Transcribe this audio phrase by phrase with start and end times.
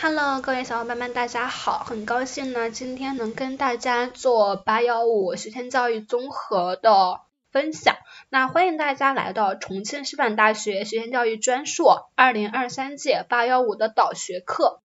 [0.00, 1.80] Hello，各位小伙伴们，大家好！
[1.80, 7.96] 很高兴呢，今天能跟大家做八幺五学前教育综合的分享。
[8.28, 14.80] 那欢迎大家来到重庆师范大学学前教育专硕二零二三届八幺五的导学课。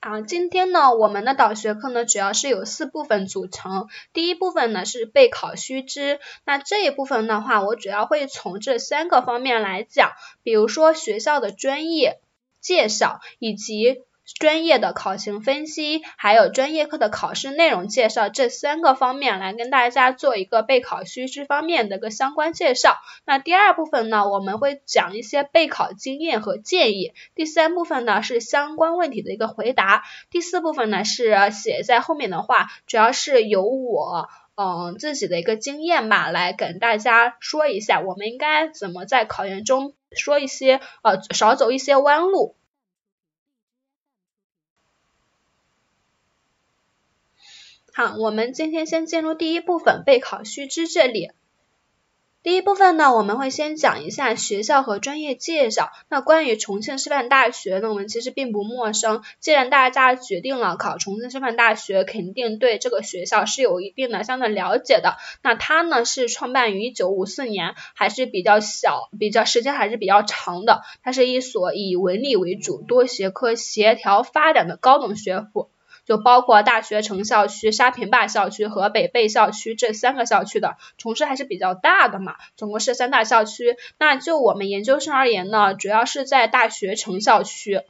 [0.00, 3.86] 啊，今天呢，我们的导学课呢，主要是有四部分组成。
[4.14, 12.18] 第一部分呢是备考须知，那这一部分的话，我主要会从这三个方面来讲，比如说学校的专业
[12.60, 14.02] 介绍以及。
[14.38, 22.96] 专业的考情分析，还有专业课的考试内容介绍这三个方面来跟大家做一个备考须知方面的一个相关介绍。
[23.24, 27.12] 那第二部分呢，我们会讲一些备考经验和建议。
[27.34, 30.04] 第三部分呢是相关问题的一个回答。
[30.30, 42.56] 第四部分呢是写在后面的话，主要是由我嗯自己的一个经验吧，来跟大家说一下，我们应该怎么在考研中说一些呃少走一些弯路。
[48.00, 51.32] 好，我们今天先进入第一部分备考须知这里。
[52.42, 55.90] 第一部分呢，我们会先讲一下学校和专业介绍。
[56.08, 59.20] 那关于重庆师范大学呢，我们其实并不陌生。
[59.38, 65.18] 既然大家决定了考重庆师范大学，肯定对这个学校是有一定的相对了解的。
[65.42, 70.80] 那它呢是创办于一九五四年，还是比较小，比较时间还是比较长的。
[71.02, 75.68] 它是一所以文理为主、多学科协调发展的高等学府。
[76.10, 83.76] 就包括大学城校区、沙坪坝校区和北碚校区这三个校区的，重师还是比较大的嘛，总共是三大校区。
[83.96, 87.82] 那就我们研究生而言呢，主要是在大学城校区。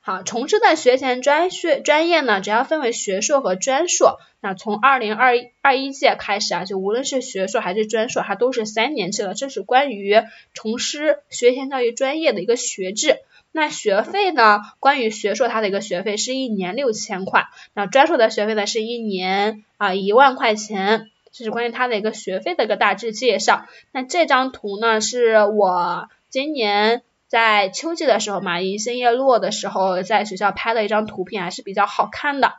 [0.00, 4.18] 好，重师的学前专学专业呢，主要分为学硕和专硕。
[4.40, 9.34] 那从二零二二一届开始啊，就无论是学硕还是专硕，它都是三年制的。
[9.34, 10.16] 这是关于
[10.54, 13.18] 重师学前教育专业的一个学制。
[13.52, 14.60] 那学费呢？
[14.78, 23.66] 关于学硕，它的一个学费是一年六千块，那专硕的学费呢是一年啊一万块钱，这是关于它的一个学费的一个大致介绍。
[23.92, 32.54] 那这张图呢，是我今年在秋季的时候嘛，银杏叶落的时候，在学校拍的一张图片，还是比较好看的。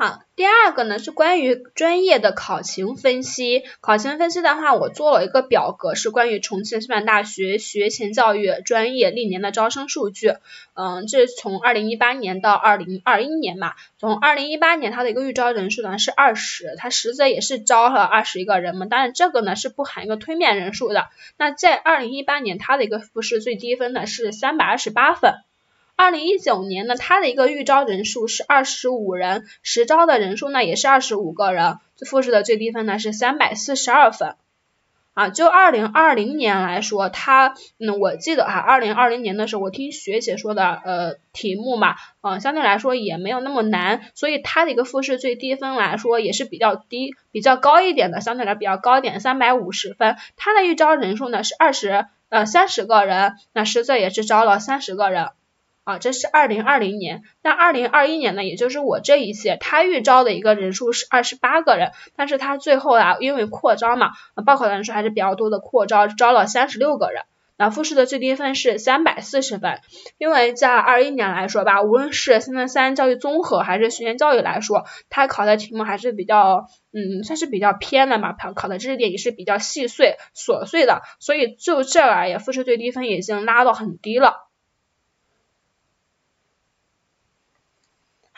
[0.00, 3.64] 好，第二个呢是关于专业的考情分析。
[3.80, 10.34] 考情分析的话，我做了一个表格，是关于重庆师范大学学前教育专业历年的招生数据。
[10.74, 13.72] 嗯，这是从二零一八年到二零二一年嘛。
[13.98, 21.08] 从二零一八年它的一个预招人数呢是二十，它实则也是招了二十一个人嘛，当然这个呢是不含一个推面人数的。
[21.36, 25.34] 那在二零一八年它的一个复试最低分呢是三百二十八分。
[25.98, 34.36] 二零一九年呢，它的一个预招人数是二十五人，实招的人数呢也是二十五个人，复试的最低分呢是三百四十二分。
[35.14, 50.16] 啊，就二零二零年来说，它，嗯，我记得哈，二零二零年的时候，我听学姐说的，呃，题目嘛，嗯，相对来说也没有那么难，所以它的一个复试最低分来说也是比较低，比较高一点的，相对来比较高一点，三百五十分。
[50.36, 55.30] 它的预招人数呢是二十，呃，三十个人，那实则也是招了三十个人。
[55.88, 64.10] 啊，这是二零二零年，那二零二一年呢，也就是我这一届，他预招的一个人数是二十八个人，但是他最后啊，因为扩招嘛，
[64.44, 67.22] 报考的人数还是比较多的，扩招招了三十六个人，
[67.56, 69.80] 那复试的最低分是三百四十分，
[70.18, 84.47] 因为在二一年来说吧，无论是三三三教育综合还是学前教育来说，他考的题目还是比较，嗯，算是比较偏的嘛，考考的知识点也是比较细碎琐碎的，所以就这而言，复试最低分已经拉到很低了。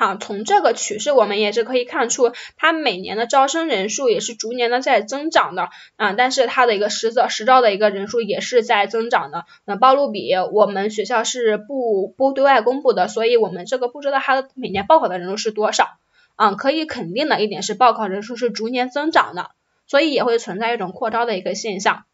[0.00, 9.44] 好，从这个趋势我们也是可以看出，它每年的招生人数也是逐年的在增长的啊，但是它的一个实则实招的一个人数也是在增长的。
[9.66, 15.98] 那报录比我们学校是不不对外公布的，所以我们这个不知道它的每年报考的人数是多少
[16.34, 16.54] 啊。
[16.54, 19.50] 可以肯定的一点是，报考人数是逐年增长的，
[19.86, 22.04] 所以也会存在一种扩招的一个现象。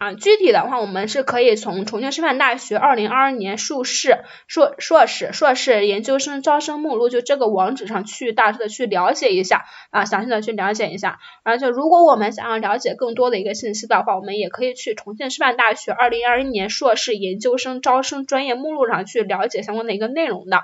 [0.00, 11.18] 啊，具体的话，我们是可以从重庆师范大学二零二二年硕士、硕硕士、硕士研究生招生目录，就这个网址上去大致的去了解一下啊，详细的去了解一下。
[11.42, 20.62] 而且，如果我们想要了解更多的一个信息的话，我们也可以去重庆师范大学二零二一年硕士研究生招生专业目录上去了解相关的一个内容的。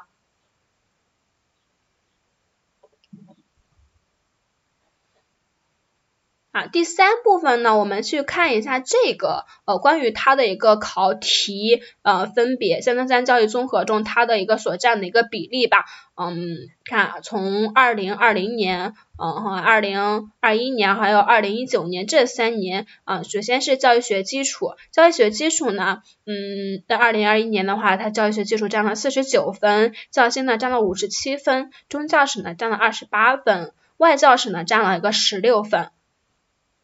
[6.57, 15.85] 啊，第三部分呢，我们去看一下这个呃关于它的一个考题呃分别三三三教育综合中它的一个所占的一个比例吧。
[16.17, 16.57] 嗯，
[16.87, 35.91] 看从二零二零年，嗯和二零二一年还有二零一九年这三年啊，首先是教育学基础，教育学基础呢，嗯，在二零二一年的话，它教育学基础占了四十九分，教心呢占了五十七分，中教史呢占了二十八分，外教史呢占了一个十六分。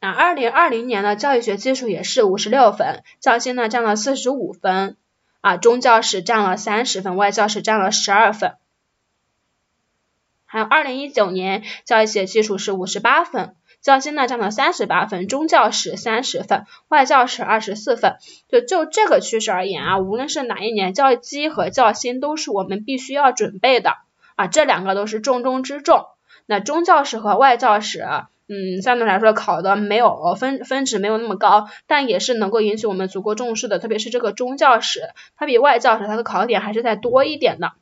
[0.02, 4.96] 啊，二零二零年的教育学基础也是五十六分，教心呢占了四十五分，
[5.42, 8.56] 啊，中教史占了三十分，外教史占了十二分。
[10.44, 18.16] 还有二零一九年教育学基础是五十八分，教心呢占了三十八分，中教史三十分，外教史二十四分。
[18.48, 23.98] 就就这个趋势而言啊，无论是哪一年，教基和教心都是我们必须要准备的
[24.34, 26.06] 啊，这两个都是重中之重。
[26.46, 28.04] 那中教史和外教史。
[28.52, 35.00] 嗯，相对来说考的没有分分值没有那么高，但也是能够引起我们足够重视的，特别是这个中教史，
[35.36, 37.72] 它比外教史它的考点还是再多一点的。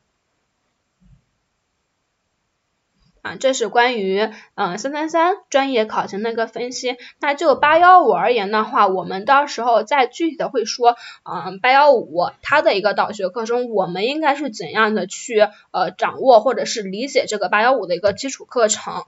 [3.22, 6.96] 啊，这是关于嗯三三三专业考情的一个分析。
[7.20, 15.40] 那就八幺五而言的话，我们到时候再具体的会说，嗯八幺五它的一个导学课中，我们应该是怎样的去
[15.72, 19.04] 呃掌握或者是理解这个八幺五的一个基础课程。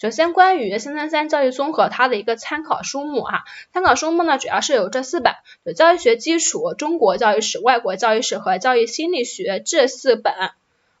[0.00, 3.42] 首先，关于三三三教育综合它的一个参考书目哈，
[3.72, 5.34] 参考书目呢主要是有这四本，
[5.64, 10.32] 有教育学基础、中国教育史、外国教育史和教育心理学这四本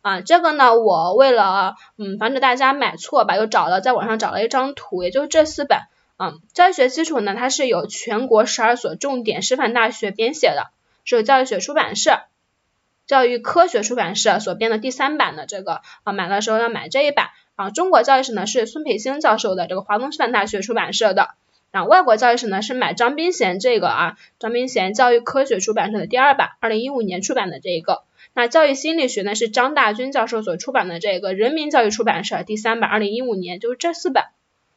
[0.02, 0.20] 啊。
[0.22, 5.78] 这个呢，我为了嗯防止大家买错吧，又找了在网上找了一张图，也就是这四本
[6.18, 6.40] 嗯。
[6.52, 10.72] 教育学基础呢，它是由全国十二所重点师范大学编写的，
[11.04, 12.18] 是由教育学出版社、
[13.06, 17.28] 教育科学出版社所编的第三版的这个啊，买的时候要买这一版。
[17.58, 21.30] 啊，中国教育史呢是孙培兴教授的，这个华东师范大学出版社的。
[21.72, 28.04] 啊，外国教育史呢是买张斌贤这个啊，张斌贤教育科学出版社的第二版，二零一五年出版的这一个。
[28.32, 34.22] 那教育心理学呢是张大军教授所出版的这个人民教育出版社第三版，二零一五年，就是这四本。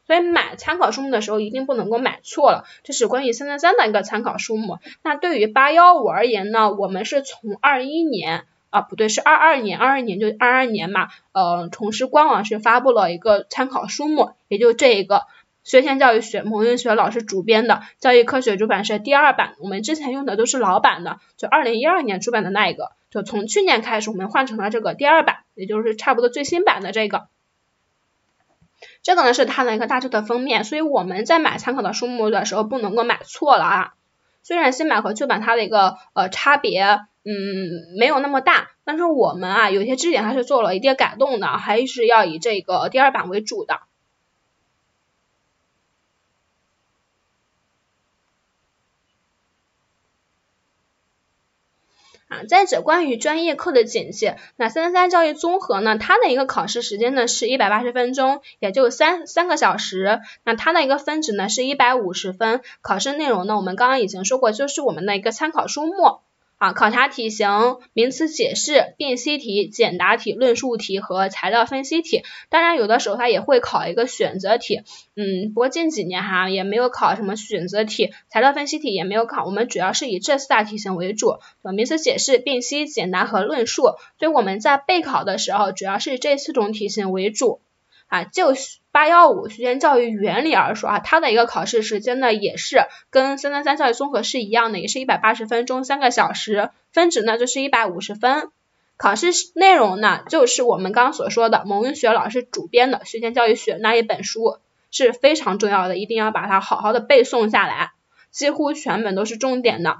[0.07, 4.79] 所以买参考书目的时候一定不能够买错了，这是关于三三三的一个参考书目。
[5.03, 8.45] 那对于八幺五而言呢，我们是从二一年。
[8.71, 15.27] 啊，不对，是二二年，二二年就二二年嘛，呃，重师官网是发布了一个参考书目，也就这一个
[15.65, 27.27] 学前教育学蒙云学老师主编的教育科学出版社第二版，我们之前用的都是老版的，就二零一二年出版的那一个，就从去年开始我们换成了这个第二版，也就是差不多最新版的这个，
[29.03, 33.93] 这个呢是它的一个大致的封面，所以我们在买参考的书目的时候不能够买错了啊，
[34.43, 37.01] 虽然新版和旧版它的一个呃差别。
[37.23, 43.81] 嗯，没有那么大，但是我们啊，有些知识点还是做了一定改动的，还是要以这个第二版为主的。
[52.27, 66.21] 啊，再者关于专业课的简介，那三三三教育综合呢，它的一个考试时间呢是一百八十分钟，也就三三个小时，那它的一个分值呢是一百五十分，考试内容呢我们刚刚已经说过，就是我们的一个参考书目。
[66.61, 67.49] 啊，考察题型、
[67.91, 72.21] 名词解释、辨析题、简答题、论述题和材料分析题。
[72.49, 74.83] 当然，有的时候它也会考一个选择题。
[75.15, 79.43] 嗯，不过近几年哈也没有考什么选择题，材料分析题也没有考。
[79.43, 83.95] 我们主要是以这四大题型为主，名词解释、辨析、简答和论述。
[84.19, 87.59] 所以我们在备考的时候，主要是这四种题型为主。
[88.05, 88.53] 啊，就
[88.91, 98.49] 八幺五学前教育原理而说啊，它的一个考试时间呢，也是跟三三三教育综合是一样的，也是一百八十分钟三个小时，分值呢就是一百五十分。
[98.97, 104.57] 考试内容呢，就是我们刚所说的蒙文学老师主编的《学前教育学》那一本书
[104.91, 107.93] 是非常重要的，一定要把它好好的背诵下来，
[108.29, 109.97] 几乎全本都是重点的。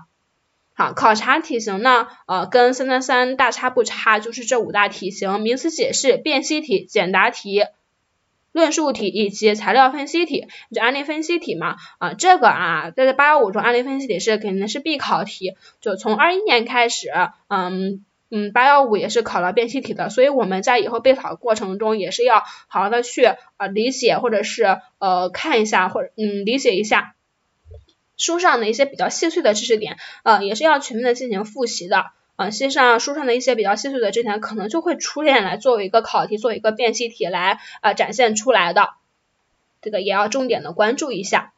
[0.74, 7.64] 好，考察题型呢，呃，跟三三三大差不差，就是这五大题型：名词解释、辨析题、简答题。
[8.52, 17.10] 论述题以及材料分析题，就案例分析题嘛，啊，这个啊，在这八幺五中案例分析题是肯定是必考题，就从二一年开始，
[17.48, 23.24] 嗯嗯，八幺五也是考了辨析题的，所以我们在以后备考过程中也是要好好的去
[23.58, 27.16] 啊理解或者是呃看一下或者嗯理解一下
[28.18, 32.12] 书上的一些比较细碎的知识点，呃，也是要全面的进行复习的。
[32.42, 38.90] 啊，实际上书上的一些比较细碎的知识点，可能就会出现来作为一个考题，作为一个辨析题来啊展现出来的，
[39.80, 41.54] 这个也要重点的关注一下。